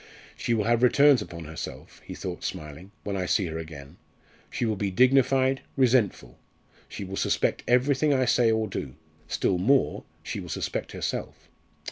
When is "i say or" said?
8.11-8.67